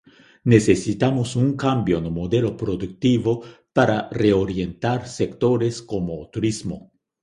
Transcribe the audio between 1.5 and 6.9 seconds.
cambio no modelo produtivo para reorientar sectores como o turismo.